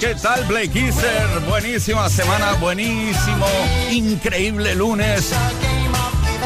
[0.00, 1.26] ¿Qué tal, Blake Easter?
[1.48, 3.46] Buenísima semana, buenísimo,
[3.90, 5.32] increíble lunes.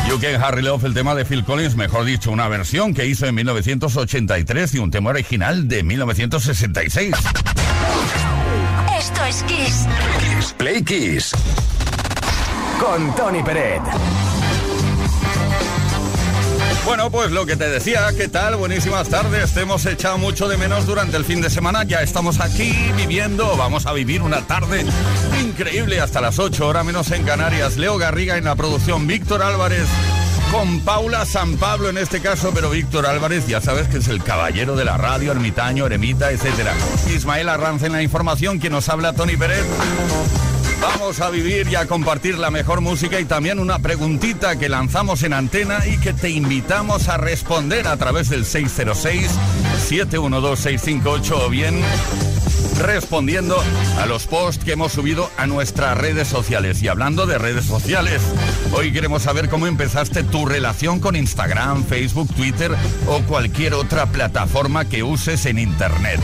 [0.09, 3.27] You Can Harry Love, el tema de Phil Collins, mejor dicho, una versión que hizo
[3.27, 7.15] en 1983 y un tema original de 1966.
[8.99, 9.87] Esto es Kiss.
[10.19, 11.33] Kiss Play Kiss.
[12.81, 13.83] Con Tony Peret.
[16.85, 18.57] Bueno, pues lo que te decía, ¿qué tal?
[18.57, 19.55] Buenísimas tardes.
[19.55, 21.85] Te hemos echado mucho de menos durante el fin de semana.
[21.85, 24.85] Ya estamos aquí viviendo, vamos a vivir una tarde
[25.41, 27.77] increíble hasta las 8, horas menos en Canarias.
[27.77, 29.87] Leo Garriga en la producción, Víctor Álvarez
[30.51, 34.23] con Paula San Pablo en este caso, pero Víctor Álvarez ya sabes que es el
[34.23, 36.75] caballero de la radio, ermitaño, eremita, etcétera.
[37.15, 39.65] Ismael Arranz en la información, quien nos habla Tony Pérez.
[40.83, 45.23] Vamos a vivir y a compartir la mejor música y también una preguntita que lanzamos
[45.23, 51.81] en antena y que te invitamos a responder a través del 606-712-658 o bien
[52.81, 53.63] respondiendo
[54.01, 56.83] a los posts que hemos subido a nuestras redes sociales.
[56.83, 58.21] Y hablando de redes sociales,
[58.73, 62.75] hoy queremos saber cómo empezaste tu relación con Instagram, Facebook, Twitter
[63.07, 66.19] o cualquier otra plataforma que uses en Internet.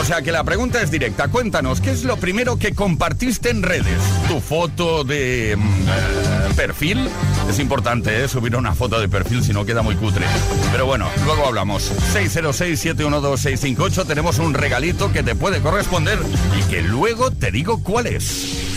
[0.00, 1.28] O sea que la pregunta es directa.
[1.28, 3.98] Cuéntanos, ¿qué es lo primero que compartiste en redes?
[4.28, 7.08] ¿Tu foto de mm, eh, perfil?
[7.50, 8.28] Es importante ¿eh?
[8.28, 10.24] subir una foto de perfil si no queda muy cutre.
[10.70, 11.92] Pero bueno, luego hablamos.
[12.14, 16.18] 606-712-658 tenemos un regalito que te puede corresponder
[16.58, 18.67] y que luego te digo cuál es.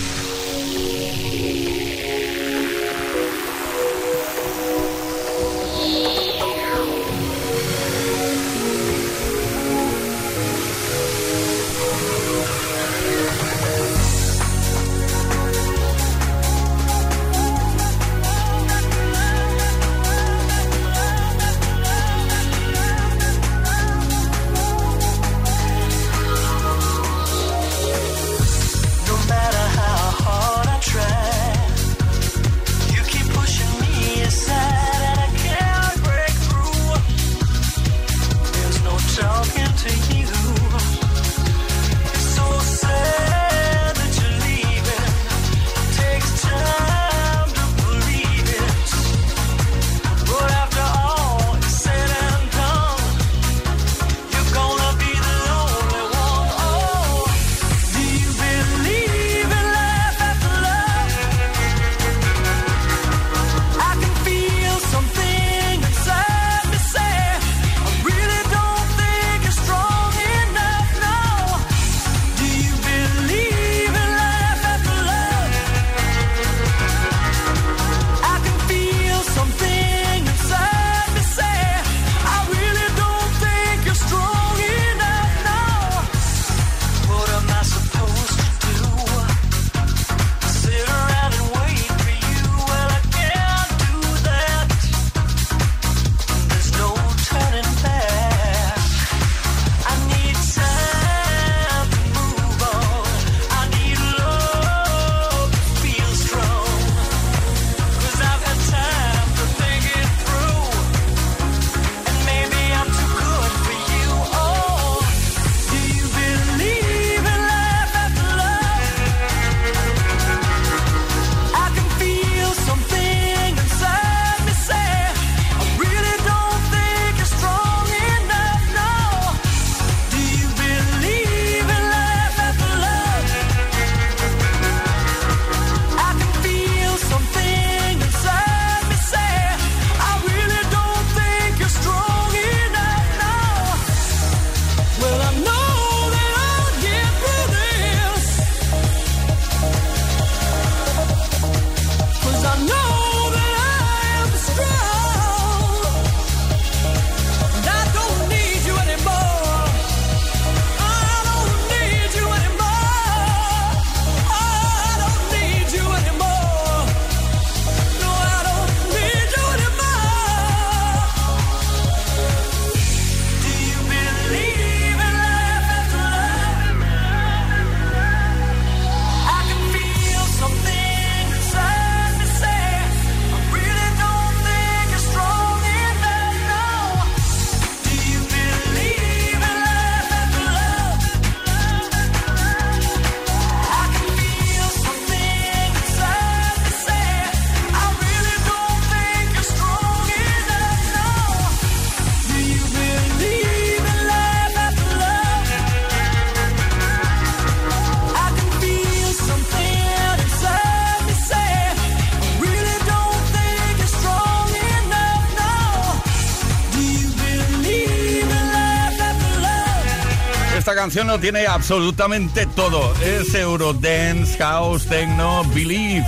[220.92, 222.94] Canción lo tiene absolutamente todo.
[223.02, 226.06] Es Eurodance, House, Techno, Believe.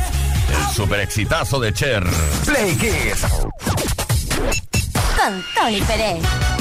[0.50, 2.04] El super exitazo de Cher.
[2.46, 3.22] Play Kiss.
[5.16, 6.53] Con Tony Pérez.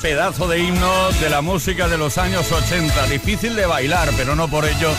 [0.00, 3.06] Pedazo de himno de la música de los años 80.
[3.08, 4.90] Difícil de bailar, pero no por ello.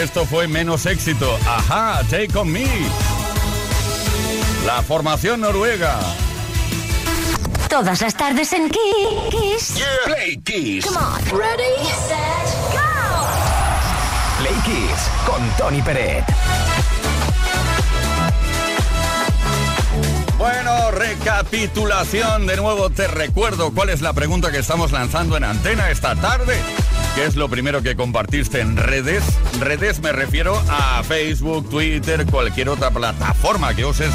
[0.00, 1.38] Esto fue menos éxito.
[1.46, 2.66] Ajá, Take On Me.
[4.66, 5.98] La formación noruega.
[7.68, 9.82] Todas las tardes en Kiss.
[10.04, 10.86] Play Kiss.
[10.86, 11.38] Come on.
[11.38, 12.80] Ready, set, go.
[14.40, 16.24] Play Kiss con Tony Peret.
[21.20, 22.46] Recapitulación.
[22.46, 26.56] De nuevo te recuerdo cuál es la pregunta que estamos lanzando en antena esta tarde.
[27.14, 29.22] ¿Qué es lo primero que compartiste en redes?
[29.58, 34.10] Redes me refiero a Facebook, Twitter, cualquier otra plataforma que uses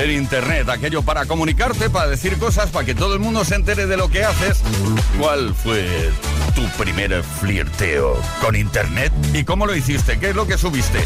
[0.00, 0.68] en Internet.
[0.68, 4.08] Aquello para comunicarte, para decir cosas, para que todo el mundo se entere de lo
[4.08, 4.60] que haces.
[5.18, 6.10] ¿Cuál fue
[6.54, 9.12] tu primer flirteo con Internet?
[9.34, 10.18] ¿Y cómo lo hiciste?
[10.18, 11.04] ¿Qué es lo que subiste?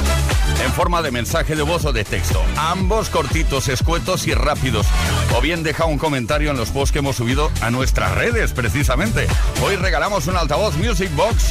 [0.65, 2.43] en forma de mensaje de voz o de texto.
[2.57, 4.87] Ambos cortitos, escuetos y rápidos.
[5.35, 9.27] O bien deja un comentario en los posts que hemos subido a nuestras redes, precisamente.
[9.65, 11.47] Hoy regalamos un altavoz Music Box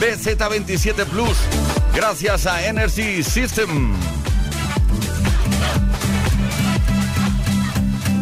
[0.00, 1.17] BZ27 Plus,
[1.94, 3.96] gracias a Energy System.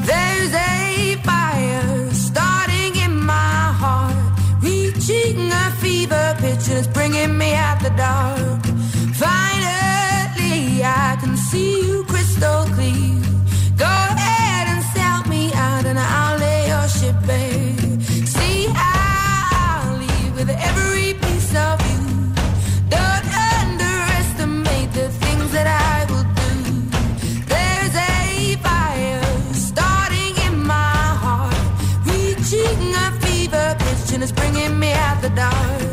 [0.06, 4.16] There's a fire starting in my heart,
[4.62, 8.64] reaching a fever pitch it's bringing me out the dark.
[9.14, 13.20] Finally, I can see you crystal clear.
[13.76, 14.15] Go
[35.28, 35.85] the dark.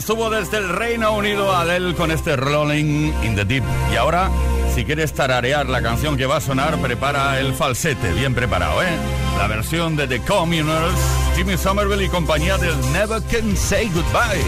[0.00, 3.62] Estuvo desde el Reino Unido Adele con este Rolling in the Deep.
[3.92, 4.30] Y ahora,
[4.74, 8.96] si quieres tararear la canción que va a sonar, prepara el falsete, bien preparado, ¿eh?
[9.38, 10.98] La versión de The Communers,
[11.36, 14.42] Jimmy Somerville y compañía del Never Can Say Goodbye.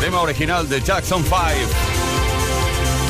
[0.00, 1.38] Tema original de Jackson 5,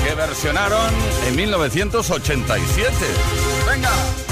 [0.07, 0.93] que versionaron
[1.27, 2.95] en 1987.
[3.67, 4.28] ¡Venga!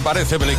[0.00, 0.56] Parece, Play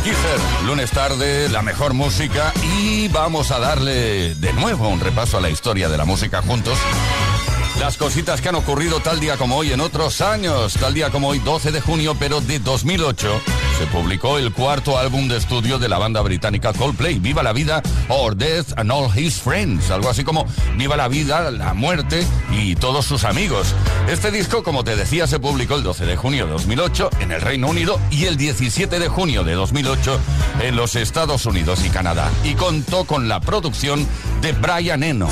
[0.66, 5.50] Lunes tarde, la mejor música y vamos a darle de nuevo un repaso a la
[5.50, 6.78] historia de la música juntos.
[7.78, 11.28] Las cositas que han ocurrido tal día como hoy en otros años, tal día como
[11.28, 13.40] hoy 12 de junio, pero de 2008
[13.78, 17.82] se publicó el cuarto álbum de estudio de la banda británica Coldplay, Viva la vida
[18.08, 22.76] or Death and All His Friends, algo así como Viva la vida, la muerte y
[22.76, 23.74] todos sus amigos.
[24.08, 27.40] Este disco, como te decía, se publicó el 12 de junio de 2008 en el
[27.40, 30.20] Reino Unido y el 17 de junio de 2008
[30.60, 34.06] en los Estados Unidos y Canadá y contó con la producción
[34.42, 35.28] de Brian Eno.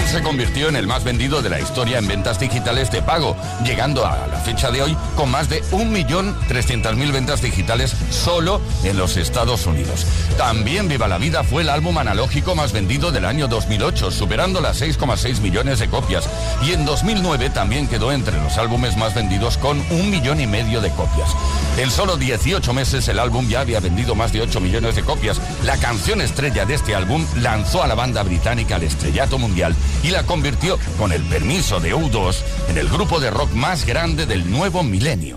[0.00, 4.06] Se convirtió en el más vendido de la historia en ventas digitales de pago, llegando
[4.06, 9.66] a la fecha de hoy con más de 1.300.000 ventas digitales solo en los Estados
[9.66, 10.06] Unidos.
[10.38, 14.80] También Viva la Vida fue el álbum analógico más vendido del año 2008, superando las
[14.80, 16.28] 6,6 millones de copias.
[16.62, 20.80] Y en 2009 también quedó entre los álbumes más vendidos con un millón y medio
[20.80, 21.30] de copias.
[21.76, 25.40] En solo 18 meses el álbum ya había vendido más de 8 millones de copias.
[25.64, 30.10] La canción estrella de este álbum lanzó a la banda británica al estrellato mundial y
[30.10, 32.36] la convirtió, con el permiso de U2,
[32.68, 35.36] en el grupo de rock más grande del nuevo milenio.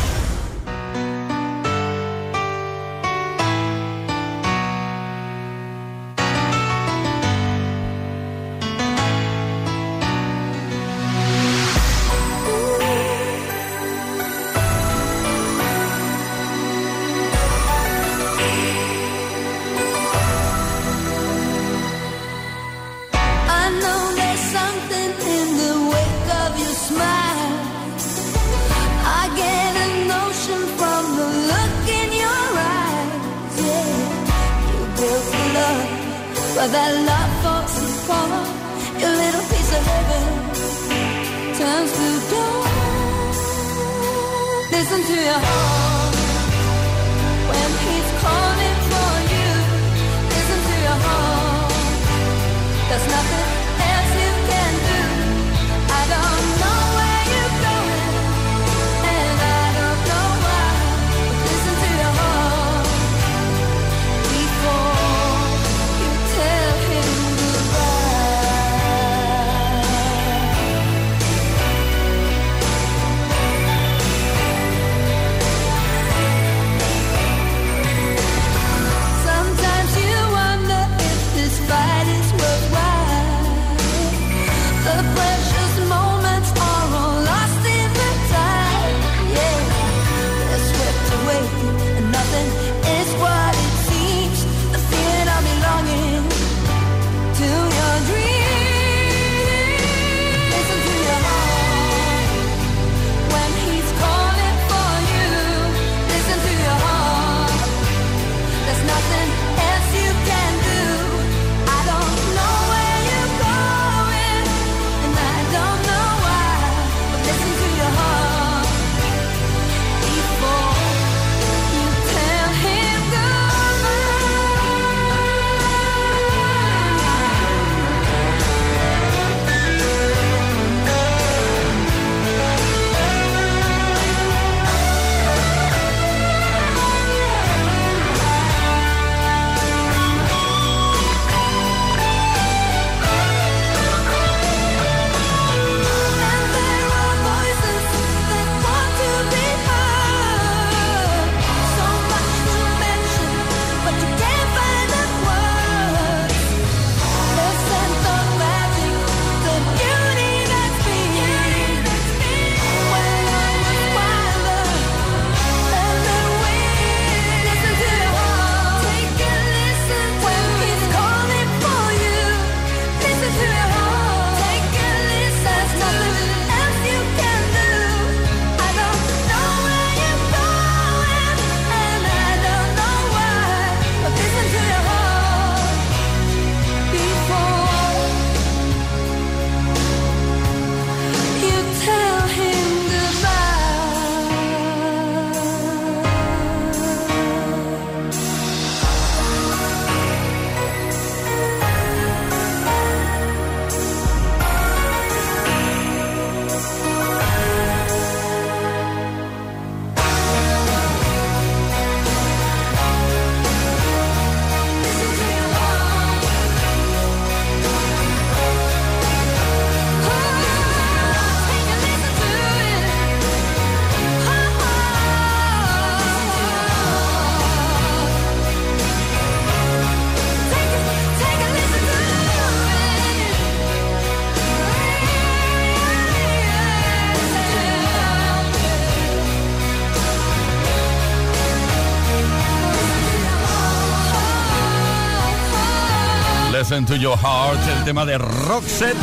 [246.81, 248.97] Into Your Heart, el tema de Roxette.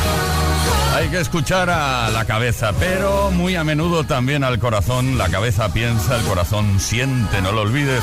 [0.96, 5.16] Hay que escuchar a la cabeza, pero muy a menudo también al corazón.
[5.16, 8.02] La cabeza piensa, el corazón siente, no lo olvides.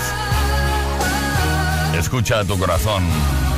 [1.94, 3.04] Escucha a tu corazón.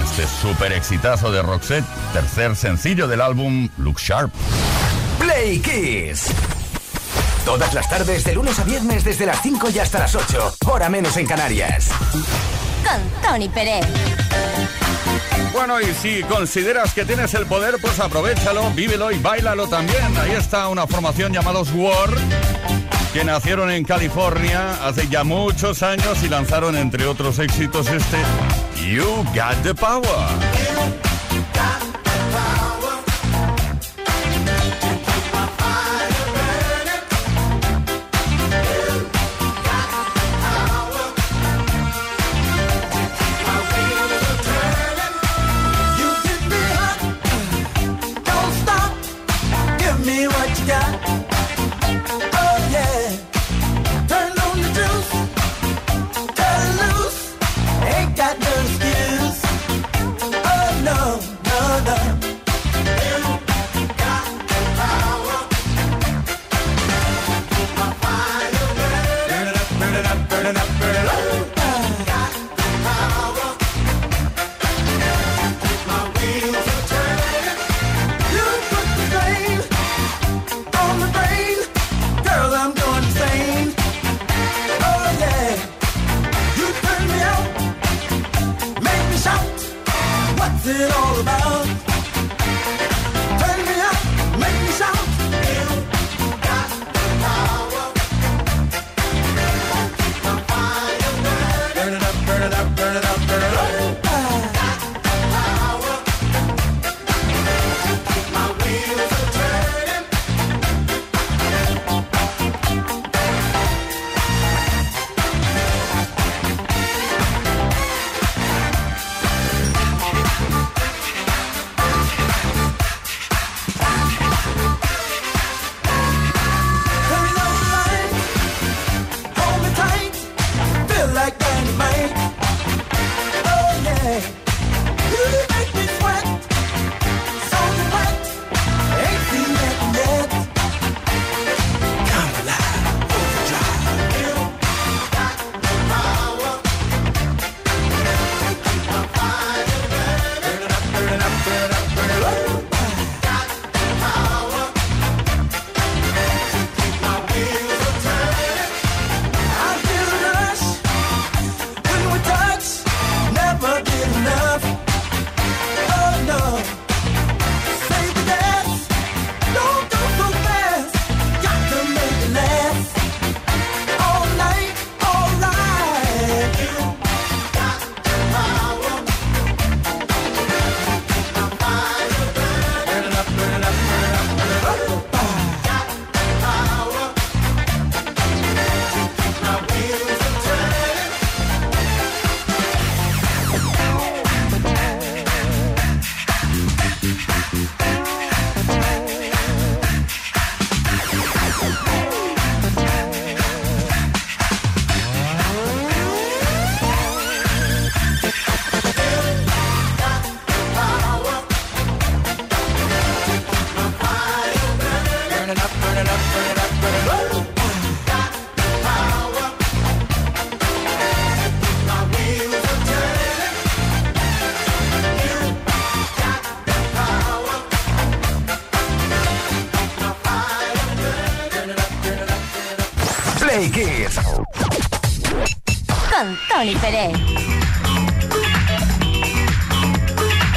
[0.04, 4.34] Este super exitazo de Roxette, tercer sencillo del álbum Look Sharp.
[5.20, 6.32] Play Kiss.
[7.46, 10.90] Todas las tardes, de lunes a viernes, desde las 5 y hasta las 8, hora
[10.90, 11.90] menos en Canarias.
[12.12, 13.86] Con Tony Pérez.
[15.68, 20.18] Y si consideras que tienes el poder, pues aprovechalo, vívelo y bailalo también.
[20.18, 22.10] Ahí está una formación llamados War,
[23.12, 28.18] que nacieron en California hace ya muchos años y lanzaron, entre otros éxitos, este
[28.90, 30.57] You Got the Power.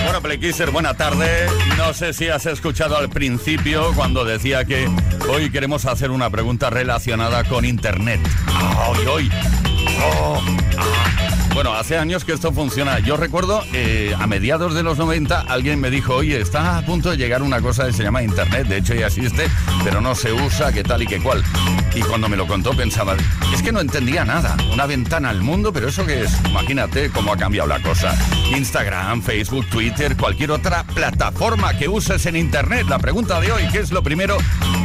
[0.04, 1.46] Bueno, Playkisser, buena tarde.
[1.76, 4.88] No sé si has escuchado al principio cuando decía que
[5.32, 8.20] hoy queremos hacer una pregunta relacionada con Internet.
[8.48, 9.30] Ah, hoy.
[11.55, 13.01] Bueno, hace años que esto funciona.
[13.01, 17.11] Yo recuerdo, eh, a mediados de los 90, alguien me dijo, oye, está a punto
[17.11, 18.68] de llegar una cosa que se llama Internet.
[18.68, 19.48] De hecho, ya existe,
[19.82, 21.42] pero no se usa, qué tal y qué cual.
[21.94, 23.16] Y cuando me lo contó pensaba,
[23.53, 24.57] es que no entendía nada.
[24.72, 26.32] Una ventana al mundo, pero ¿eso qué es?
[26.48, 28.16] Imagínate cómo ha cambiado la cosa.
[28.57, 32.86] Instagram, Facebook, Twitter, cualquier otra plataforma que uses en Internet.
[32.88, 34.38] La pregunta de hoy, ¿qué es lo primero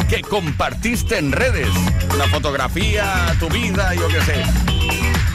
[0.09, 1.69] que compartiste en redes?
[2.13, 4.74] Una fotografía, tu vida, yo qué sé.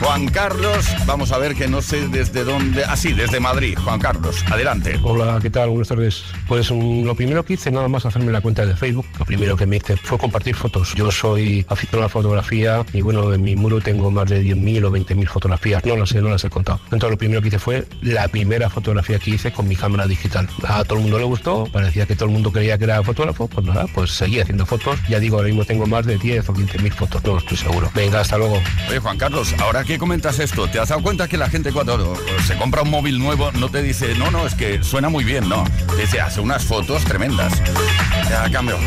[0.01, 2.83] Juan Carlos, vamos a ver que no sé desde dónde.
[2.83, 3.77] Ah, sí, desde Madrid.
[3.83, 4.99] Juan Carlos, adelante.
[5.03, 5.69] Hola, ¿qué tal?
[5.69, 6.23] Buenas tardes.
[6.47, 9.55] Pues um, lo primero que hice nada más hacerme la cuenta de Facebook, lo primero
[9.55, 10.95] que me hice fue compartir fotos.
[10.95, 14.85] Yo soy aficionado a la fotografía y bueno, en mi muro tengo más de 10.000
[14.85, 15.85] o 20.000 fotografías.
[15.85, 16.79] No lo sé, no las he contado.
[16.85, 20.49] Entonces lo primero que hice fue la primera fotografía que hice con mi cámara digital.
[20.67, 23.47] A todo el mundo le gustó, parecía que todo el mundo creía que era fotógrafo,
[23.47, 24.99] pues nada, pues seguí haciendo fotos.
[25.07, 27.91] Ya digo, ahora mismo tengo más de 10 o 15.000 fotos, no estoy seguro.
[27.93, 28.59] Venga, hasta luego.
[28.89, 32.15] Oye, Juan Carlos, ahora que comentas esto, ¿te has dado cuenta que la gente cuando
[32.45, 35.49] se compra un móvil nuevo no te dice, no, no, es que suena muy bien,
[35.49, 35.63] no?
[35.95, 37.53] Te dice, hace unas fotos tremendas.
[38.29, 38.77] Ya cambio.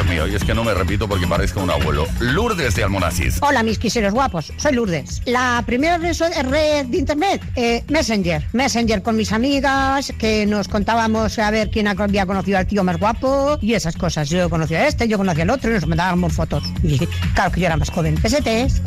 [0.00, 2.06] Dios mío, y es que no me repito porque parezco un abuelo.
[2.20, 3.34] Lourdes de Almonacid.
[3.42, 4.50] Hola, mis quiseros guapos.
[4.56, 5.20] Soy Lourdes.
[5.26, 6.16] La primera red,
[6.48, 8.46] red de internet, eh, Messenger.
[8.54, 12.98] Messenger con mis amigas, que nos contábamos a ver quién había conocido al tío más
[12.98, 14.30] guapo y esas cosas.
[14.30, 16.64] Yo conocía a este, yo conocía al otro y nos mandábamos fotos.
[16.82, 16.98] Y
[17.34, 18.14] claro que yo era más joven.
[18.14, 18.80] Pesetes.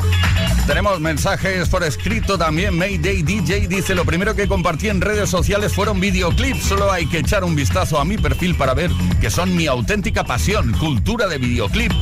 [0.66, 2.76] Tenemos mensajes por escrito también.
[2.76, 6.64] Mayday DJ dice, lo primero que compartí en redes sociales fueron videoclips.
[6.64, 8.90] Solo hay que echar un vistazo a mi perfil para ver
[9.20, 10.72] que son mi auténtica pasión.
[10.72, 11.92] Cultura de videoclip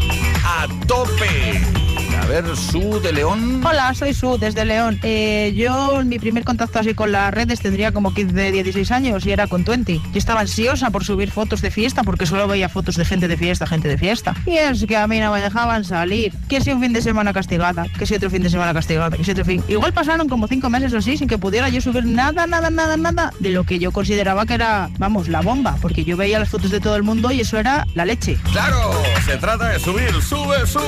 [0.44, 2.11] a tope.
[2.22, 3.60] A ver, su de León.
[3.66, 5.00] Hola, soy Su, desde León.
[5.02, 9.32] Eh, yo, mi primer contacto así con las redes tendría como 15, 16 años y
[9.32, 10.00] era con Twenty.
[10.12, 13.36] Yo estaba ansiosa por subir fotos de fiesta porque solo veía fotos de gente de
[13.36, 14.36] fiesta, gente de fiesta.
[14.46, 16.32] Y es que a mí no me dejaban salir.
[16.48, 19.24] Que si un fin de semana castigada, que si otro fin de semana castigada, que
[19.24, 19.64] si otro fin...
[19.66, 22.96] Igual pasaron como cinco meses o así sin que pudiera yo subir nada, nada, nada,
[22.96, 25.76] nada de lo que yo consideraba que era, vamos, la bomba.
[25.82, 28.38] Porque yo veía las fotos de todo el mundo y eso era la leche.
[28.52, 28.92] Claro,
[29.26, 30.82] se trata de subir, sube, sube.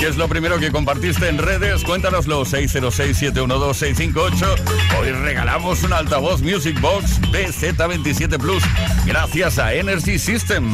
[0.00, 1.84] ¿Qué es lo primero que compartiste en redes?
[1.84, 4.54] Cuéntanoslo, 606-712-658.
[4.98, 8.62] Hoy regalamos un altavoz Music Box BZ27 Plus,
[9.04, 10.72] gracias a Energy System.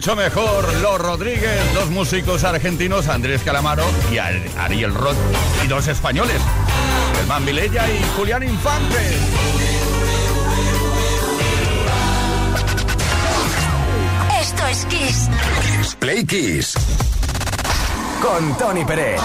[0.00, 0.72] Mucho mejor.
[0.80, 5.14] Los Rodríguez, dos músicos argentinos, Andrés Calamaro y Ar- Ariel Roth,
[5.62, 6.40] y dos españoles,
[7.16, 8.96] Germán Vilella y Julián Infante.
[14.40, 15.28] Esto es Kiss.
[15.98, 16.72] Play Kiss.
[18.22, 19.20] Con Tony Pérez.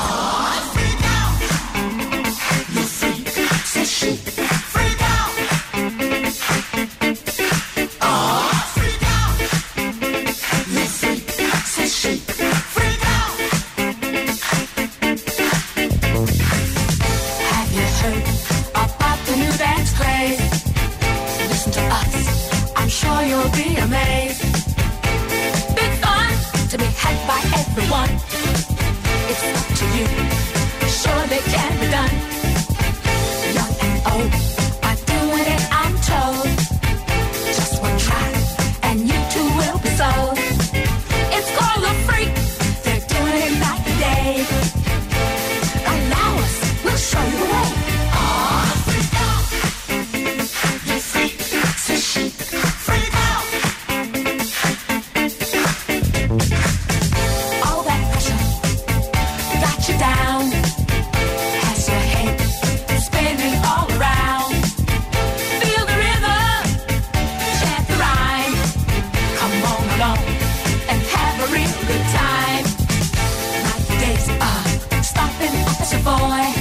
[76.05, 76.53] Boy.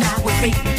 [0.00, 0.69] Now we're free.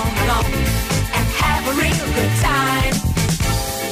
[0.00, 0.48] On along
[1.16, 2.94] and have a real good time.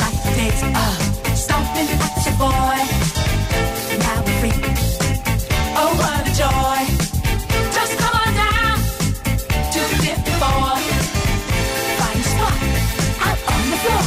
[0.02, 0.96] Like the days of
[1.36, 2.78] stomping at your boy.
[4.02, 4.56] Now we're free.
[5.80, 6.80] Oh, what a joy.
[7.76, 8.76] Just come on down
[9.74, 10.72] to the fifth floor.
[11.98, 12.56] Find a spot
[13.28, 14.04] out on the floor.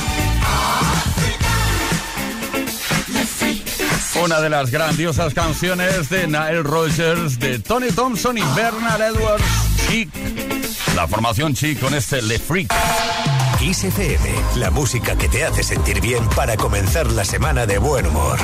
[4.26, 9.46] Una de las grandiosas canciones de Nile Rogers, de Tony Thompson y Bernard Edwards,
[9.88, 10.10] Chic.
[11.02, 12.72] La formación Chic con este Le Freak.
[13.58, 18.06] Kiss FM, la música que te hace sentir bien para comenzar la semana de buen
[18.06, 18.38] humor.